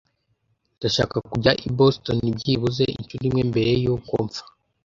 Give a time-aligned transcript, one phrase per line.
[0.77, 4.43] Ndashaka kujya i Boston byibuze inshuro imwe mbere yuko mpfa.